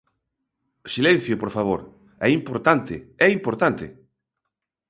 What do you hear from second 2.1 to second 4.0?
é importante, é importante!